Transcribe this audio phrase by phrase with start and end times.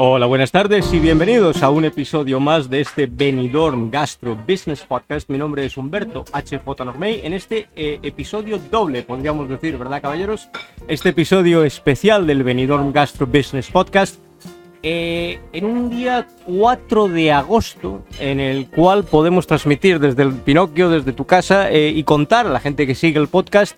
[0.00, 5.28] Hola, buenas tardes y bienvenidos a un episodio más de este Benidorm Gastro Business Podcast.
[5.28, 7.22] Mi nombre es Humberto HJ Normey.
[7.24, 10.50] En este eh, episodio doble, podríamos decir, ¿verdad, caballeros?
[10.86, 14.20] Este episodio especial del Benidorm Gastro Business Podcast.
[14.84, 20.90] eh, en un día 4 de agosto, en el cual podemos transmitir desde el Pinocchio,
[20.90, 23.76] desde tu casa, eh, y contar a la gente que sigue el podcast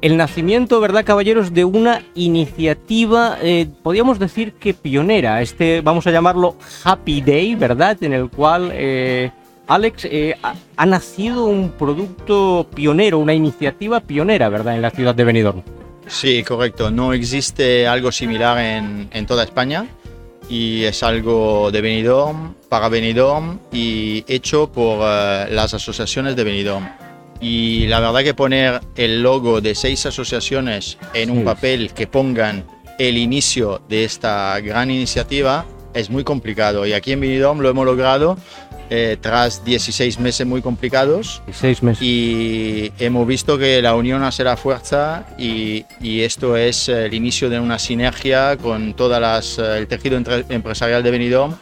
[0.00, 6.12] el nacimiento, ¿verdad, caballeros, de una iniciativa, eh, podríamos decir que pionera, este, vamos a
[6.12, 8.00] llamarlo Happy Day, ¿verdad?
[8.02, 9.32] En el cual, eh,
[9.66, 10.36] Alex, eh,
[10.76, 15.62] ha, nacido un producto pionero, una iniciativa pionera, ¿verdad?, en la ciudad de Benidorm.
[16.06, 16.90] Sí, correcto.
[16.90, 19.86] No existe algo similar en, toda España
[20.48, 26.88] y es algo de Benidorm, para Benidorm y hecho por las asociaciones de Benidorm.
[27.40, 31.44] Y la verdad que poner el logo de seis asociaciones en un Sí.
[31.44, 32.64] papel que pongan
[32.98, 36.84] el inicio de esta gran iniciativa es muy complicado.
[36.86, 38.36] Y aquí en Benidorm lo hemos logrado
[38.90, 42.02] eh, tras 16 meses muy complicados Y seis meses.
[42.02, 47.50] y hemos visto que la unión hace la fuerza y, y esto es el inicio
[47.50, 50.16] de una sinergia con todas las eh, el tejido
[50.48, 51.54] empresarial de Benidorm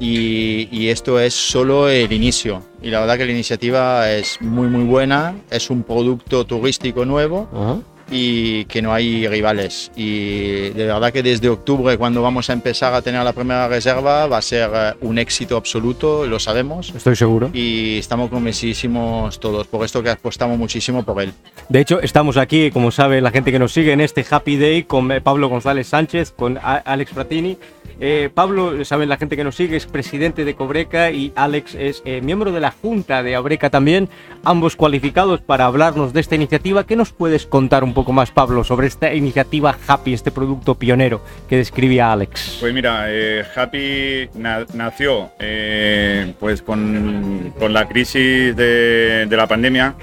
[0.00, 2.62] y, esto es solo el inicio.
[2.82, 5.34] Y la verdad que la iniciativa es muy muy buena.
[5.50, 7.82] Es un producto turístico nuevo.
[8.10, 12.94] Y que no hay rivales y de verdad que desde octubre cuando vamos a empezar
[12.94, 17.16] a tener la primera reserva va a ser eh, un éxito absoluto lo sabemos Estoy
[17.16, 17.50] seguro.
[17.52, 21.32] y estamos convencidísimos todos, por esto que apostamos muchísimo por él.
[21.68, 24.84] De hecho, estamos aquí, como sabe la gente que nos sigue, en este Happy Day
[24.84, 27.58] con eh, Pablo González Sánchez, con Alex Fratini.
[28.00, 32.02] Eh, Pablo, saben la gente que nos sigue, es presidente de Cobreca y Alex es
[32.04, 34.08] eh, miembro de la Junta de Abreca también,
[34.44, 36.84] ambos cualificados para hablarnos de esta iniciativa.
[36.86, 41.20] ¿Qué nos puedes contar un poco más, Pablo, sobre esta iniciativa Happy, este producto pionero
[41.48, 42.58] que describía Alex?
[42.60, 49.46] Pues mira, eh, Happy na- nació eh, pues con, con la crisis de, de la
[49.46, 49.94] pandemia.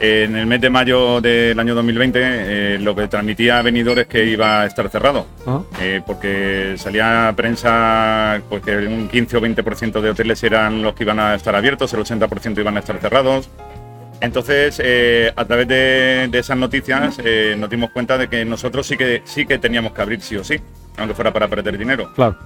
[0.00, 4.06] En el mes de mayo del año 2020 eh, lo que transmitía a Benidorm es
[4.08, 5.60] que iba a estar cerrado, ¿Ah?
[5.80, 11.04] eh, porque salía prensa pues, que un 15 o 20% de hoteles eran los que
[11.04, 13.48] iban a estar abiertos, el 80% iban a estar cerrados.
[14.22, 18.86] Entonces, eh, a través de, de esas noticias eh, nos dimos cuenta de que nosotros
[18.86, 20.60] sí que, sí que teníamos que abrir sí o sí,
[20.96, 22.12] aunque fuera para perder dinero.
[22.14, 22.38] Claro.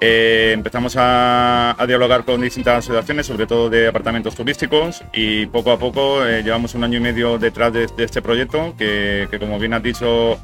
[0.00, 5.72] Eh, empezamos a, a dialogar con distintas asociaciones, sobre todo de apartamentos turísticos, y poco
[5.72, 9.38] a poco eh, llevamos un año y medio detrás de, de este proyecto, que, que,
[9.40, 10.38] como bien has dicho,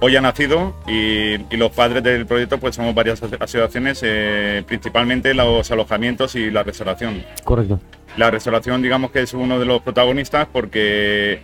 [0.00, 4.62] hoy ha nacido, y, y los padres del proyecto pues somos varias aso- asociaciones, eh,
[4.66, 7.24] principalmente los alojamientos y la restauración.
[7.44, 7.80] Correcto.
[8.16, 11.40] La restauración, digamos que es uno de los protagonistas porque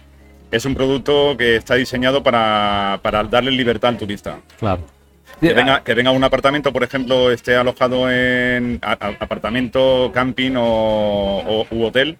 [0.51, 4.39] es un producto que está diseñado para, para darle libertad al turista.
[4.59, 4.83] Claro.
[5.41, 11.43] Que venga, que un apartamento, por ejemplo, esté alojado en a- a- apartamento, camping o,
[11.45, 12.17] o- u hotel,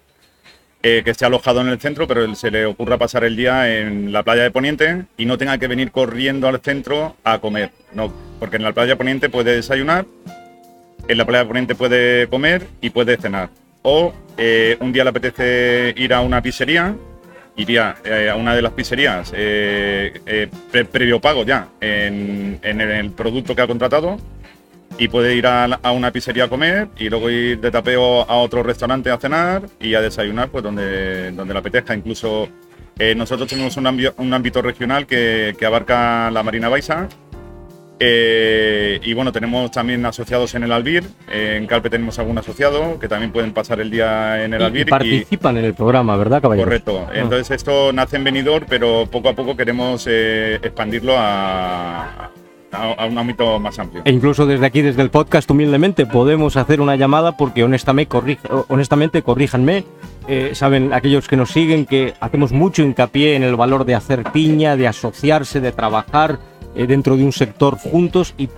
[0.87, 4.13] eh, que esté alojado en el centro, pero se le ocurra pasar el día en
[4.13, 7.71] la playa de Poniente y no tenga que venir corriendo al centro a comer.
[7.91, 10.05] No, porque en la playa de Poniente puede desayunar,
[11.07, 13.49] en la playa de Poniente puede comer y puede cenar.
[13.81, 16.95] O eh, un día le apetece ir a una pizzería,
[17.55, 23.09] iría eh, a una de las pizzerías eh, eh, pre- previo pago ya en, el
[23.09, 24.19] producto que ha contratado
[24.97, 28.35] y puede ir a, a una pizzería a comer y luego ir de tapeo a
[28.37, 31.93] otro restaurante a cenar y a desayunar pues donde, donde le apetezca.
[31.95, 32.47] Incluso
[32.97, 37.09] eh, nosotros tenemos un, ámbito- un ámbito regional que, que abarca la Marina Baixa.
[37.99, 41.03] eh, y bueno, tenemos también asociados en el Albir.
[41.29, 44.63] eh, en Calpe tenemos algún asociado que también pueden pasar el día en el Y-
[44.63, 44.87] y Albir.
[44.87, 46.67] y- participan en el programa, ¿verdad, caballeros?
[46.67, 47.05] Correcto.
[47.09, 47.13] Ah.
[47.15, 52.29] Entonces esto nace en Benidorm, pero poco a poco queremos eh, expandirlo a,
[52.75, 54.01] a- un ámbito más amplio.
[54.05, 58.49] E incluso desde aquí, desde el podcast, humildemente, podemos hacer una llamada porque honestamente, corrija-
[58.67, 59.83] honestamente corríjanme,
[60.27, 64.23] eh, saben aquellos que nos siguen que hacemos mucho hincapié en el valor de hacer
[64.31, 66.39] piña, de asociarse, de trabajar
[66.75, 68.49] eh, dentro de un sector juntos y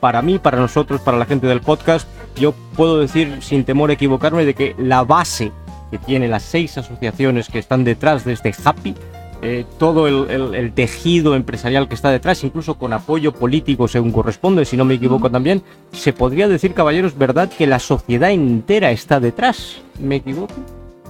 [0.00, 3.94] para mí, para nosotros, para la gente del podcast, yo puedo decir sin temor a
[3.94, 5.52] equivocarme de que la base
[5.90, 8.94] que tiene las seis asociaciones que están detrás de este Happy
[9.42, 14.12] eh, todo el, el- el tejido empresarial que está detrás, incluso con apoyo político según
[14.12, 15.62] corresponde, si no me equivoco también,
[15.92, 17.50] se podría decir, caballeros, ¿verdad?
[17.50, 19.76] Que la sociedad entera está detrás.
[19.98, 20.54] ¿Me equivoco?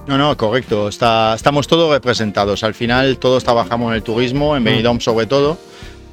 [0.07, 0.87] No, no, correcto.
[0.87, 2.63] Está, estamos todos representados.
[2.63, 5.57] Al final todos trabajamos en el turismo, en Benidorm sobre todo,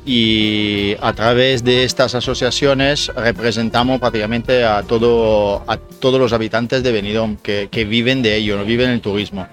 [0.07, 6.93] y a través de estas asociaciones representamos prácticamente a, todo, a todos los habitantes de
[6.93, 9.47] Benidorm que, que viven de ello, no viven el turismo.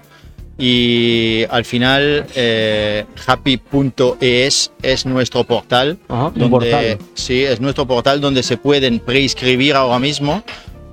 [0.58, 5.98] Y al final eh, happy.es es nuestro portal.
[6.08, 6.98] Ajá, donde, portal.
[7.14, 10.42] Sí, es nuestro portal donde se pueden preinscribir ahora mismo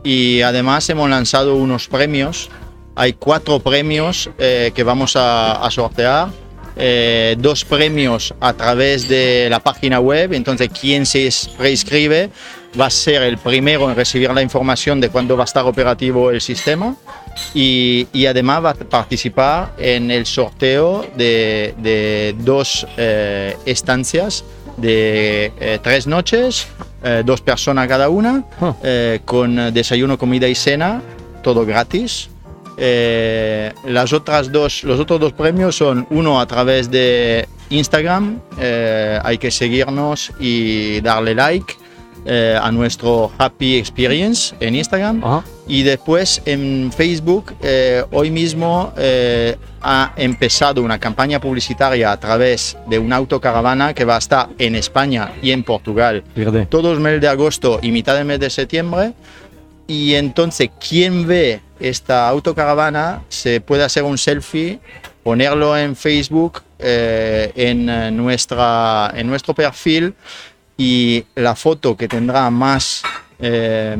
[0.03, 2.49] y además hemos lanzado unos premios.
[2.95, 6.29] Hay cuatro premios eh, que vamos a, a sortear.
[6.81, 12.29] Eh, dos premios a través de la página web, entonces quien se es- preinscribe
[12.79, 16.31] va a ser el primero en recibir la información de cuándo va a estar operativo
[16.31, 16.95] el sistema
[17.53, 24.43] y, y además va a participar en el sorteo de, de dos eh, estancias
[24.77, 26.67] de eh, tres noches,
[27.03, 28.75] eh, dos personas cada una, Ah.
[28.83, 31.01] eh, con desayuno, comida y cena,
[31.43, 32.29] todo gratis.
[32.77, 39.19] Eh, las otras dos, los otros dos premios son uno a través de Instagram, eh,
[39.21, 41.73] hay que seguirnos y darle like
[42.25, 45.23] eh, a nuestro Happy Experience en Instagram.
[45.23, 45.43] Ajá.
[45.67, 52.77] Y después en Facebook, eh, hoy mismo eh, ha empezado una campaña publicitaria a través
[52.87, 56.65] de una autocaravana que va a estar en España y en Portugal Fíjate.
[56.65, 59.13] todo el mes de agosto y mitad del mes de septiembre.
[59.87, 64.79] Y entonces, quien ve esta autocaravana se puede hacer un selfie,
[65.23, 70.15] ponerlo en Facebook, en, nuestra, en nuestro perfil
[70.79, 73.03] y la foto que tendrá más
[73.39, 73.95] eh,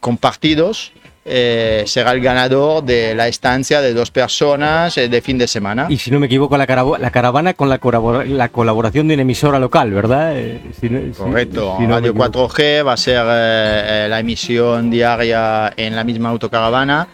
[0.00, 0.92] compartidos
[1.24, 5.86] eh, será el ganador de la estancia de dos personas eh, de fin de semana.
[5.88, 6.66] Y si no me equivoco, la,
[6.98, 7.78] la caravana con la,
[8.26, 10.36] la colaboración de una emisora local, ¿verdad?
[10.36, 12.48] Eh, si no- si- Correcto, si no me Radio equivoco.
[12.50, 17.06] 4G va a ser eh, eh, la emisión diaria en la misma autocaravana,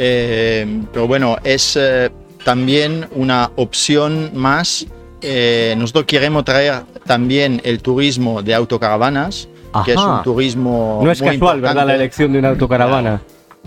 [0.00, 1.76] Eh, pero bueno, es
[2.44, 4.86] también una opción más.
[5.76, 9.48] Nosotros queremos traer también el turismo de autocaravanas,
[9.84, 10.18] que es Ajá.
[10.18, 11.74] un turismo No es muy casual, ¿verdad?
[11.74, 11.94] La importante.
[12.02, 13.22] elección de una autocaravana.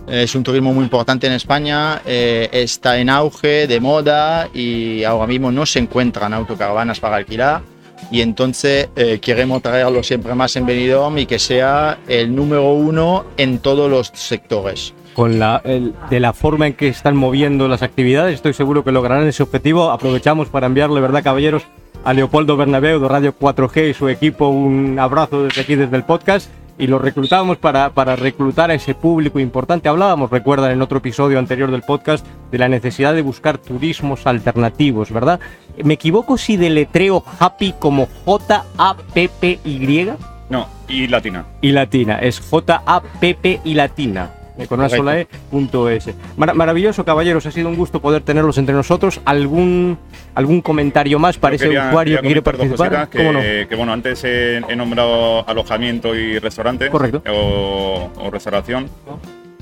[0.07, 5.27] Es un turismo muy importante en España, eh, está en auge, de moda y ahora
[5.27, 7.61] mismo no se encuentran autocaravanas para alquilar
[8.09, 13.25] y entonces eh, queremos traerlo siempre más en Benidorm y que sea el número uno
[13.37, 14.93] en todos los sectores.
[15.13, 18.91] Con la, el- de la forma en que están moviendo las actividades, estoy seguro que
[18.93, 19.91] lograrán ese objetivo.
[19.91, 21.63] Aprovechamos para enviarle, ¿verdad, caballeros?
[22.03, 26.03] A Leopoldo Bernabeu de Radio 4G y su equipo un abrazo desde aquí, desde el
[26.03, 26.49] podcast.
[26.77, 29.87] Y lo reclutamos para, para reclutar a ese público importante.
[29.87, 35.11] Hablábamos, recuerdan, en otro episodio anterior del podcast, de la necesidad de buscar turismos alternativos,
[35.11, 35.39] ¿verdad?
[35.83, 40.09] ¿Me equivoco si deletreo Happy como J-A-P-P-Y?
[40.49, 41.45] No, y latina.
[41.61, 42.17] y latina.
[42.17, 44.31] Es J-A-P-P y latina.
[44.61, 46.13] Eh, Con una sola E, punto S.
[46.37, 47.45] Mar- maravilloso, caballeros.
[47.45, 49.21] Ha sido un gusto poder tenerlos entre nosotros.
[49.25, 49.97] ¿Algún,
[50.35, 52.89] algún comentario más para ese usuario que quiere participar?
[52.89, 53.39] cositas, ¿Cómo no?
[53.41, 56.89] que, que, bueno, antes he, he nombrado alojamiento y restaurante.
[56.89, 57.21] Correcto.
[57.31, 58.87] O, o restauración.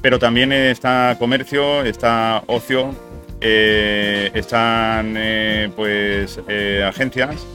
[0.01, 2.95] Pero también está comercio, está ocio,
[3.41, 7.45] eh, están eh, pues eh, agencias.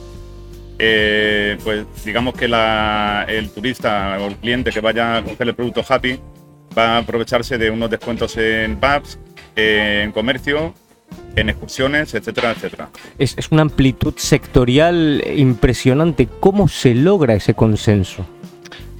[0.77, 5.83] Pues digamos que la- el turista o el cliente que vaya a coger el producto
[5.87, 6.19] Happy
[6.77, 9.17] va a aprovecharse de unos descuentos en pubs,
[9.55, 10.73] eh, en comercio,
[11.35, 12.89] en excursiones, etcétera, etcétera.
[13.17, 16.27] Es, es una amplitud sectorial impresionante.
[16.39, 18.25] ¿Cómo se logra ese consenso?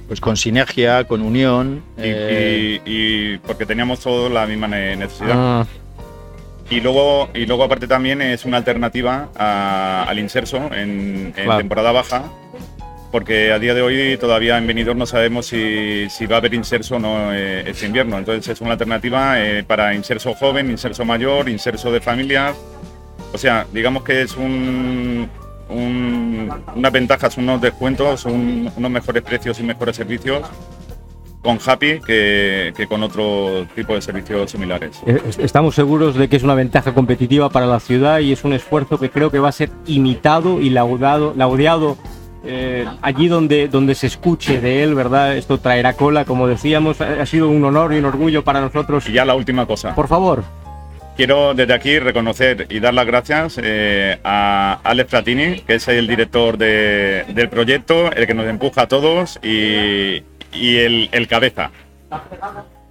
[0.08, 1.82] Pues con sinergia, con unión.
[1.96, 2.90] Y, eh, y-
[3.34, 5.32] y porque teníamos todos la misma ne- necesidad.
[5.34, 5.66] Ah,
[6.68, 11.58] Y luego, y luego aparte también es una alternativa a- al inserso en, en Claro.
[11.58, 12.24] temporada baja,
[13.10, 16.54] porque a día de hoy todavía en Benidorm no sabemos si, si va a haber
[16.54, 18.18] inserso o no eh, este invierno.
[18.18, 22.56] Entonces es una alternativa eh, para inserso joven, inserso mayor, inserso de familias.
[23.32, 25.28] O sea, digamos que es un,
[25.68, 30.42] un- unas ventajas, unos descuentos, un- unos mejores precios y mejores servicios
[31.42, 35.00] con Happy que, que con otro tipo de servicios similares.
[35.06, 38.42] eh, es- Estamos seguros de que es una ventaja competitiva para la ciudad y es
[38.44, 41.96] un esfuerzo que creo que va a ser imitado y laudado, laudeado
[42.46, 45.36] eh, allí donde, donde se escuche de él, ¿verdad?
[45.36, 47.00] Esto traerá cola, como decíamos.
[47.00, 49.08] Ha sido un honor y un orgullo para nosotros.
[49.08, 49.94] Y ya la última cosa.
[49.94, 50.42] Por favor,
[51.16, 56.06] Quiero desde aquí reconocer y dar las gracias eh, a Alex Platini, que es el
[56.06, 60.22] director de- del proyecto, el que nos empuja a todos y,
[60.52, 61.70] y el, el cabeza.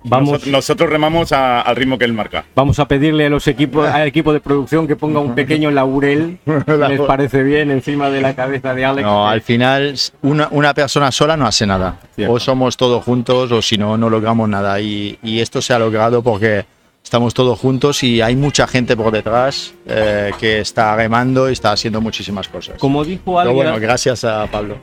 [0.06, 2.46] Vamos, Nosotros, nosotros remamos a- al ritmo que él marca.
[2.56, 6.38] vamos a pedirle a los equipos, al equipo de producción que ponga un pequeño laurel,
[6.46, 9.06] si les parece bien, encima de la cabeza de Alex.
[9.06, 12.00] No, al final una, una persona sola no hace nada.
[12.16, 12.34] Cierto.
[12.34, 14.80] O somos todos juntos o si no, no logramos nada.
[14.80, 16.66] Y, y esto se ha logrado porque
[17.06, 21.72] estamos todos juntos y hay mucha gente por detrás eh, que está remando y está
[21.72, 22.80] haciendo muchísimas cosas.
[22.80, 24.78] Como dijo Pero alguien, bueno, gracias a Pablo.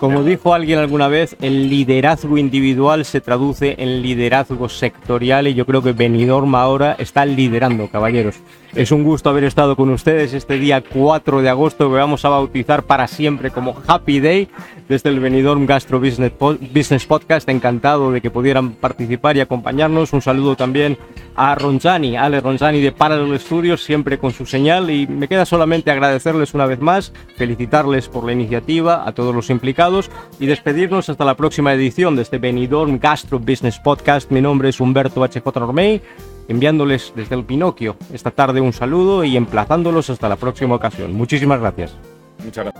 [0.00, 5.66] como dijo alguien alguna vez, el liderazgo individual se traduce en liderazgo sectorial y yo
[5.66, 8.34] creo que Benidorm ahora está liderando, caballeros.
[8.74, 12.28] Es un gusto haber estado con ustedes este día 4 de agosto que vamos a
[12.28, 14.48] bautizar para siempre como Happy Day
[14.88, 17.48] desde el Benidorm Gastro Business, Business Podcast.
[17.48, 20.12] Encantado de que pudieran participar y acompañarnos.
[20.12, 20.98] Un saludo también
[21.34, 24.88] a Ronzani, Ale Ronzani de Parallel Studios, siempre con su señal.
[24.88, 29.50] Y me queda solamente agradecerles una vez más, felicitarles por la iniciativa, a todos los
[29.50, 30.10] implicados
[30.40, 34.30] y despedirnos hasta la próxima edición de este Benidorm Gastro Business Podcast.
[34.30, 36.00] Mi nombre es Humberto HJ Normey
[36.48, 41.12] enviándoles desde el Pinocchio esta tarde un saludo y emplazándolos hasta la próxima ocasión.
[41.12, 41.94] Muchísimas gracias.
[42.42, 42.77] Muchas gracias.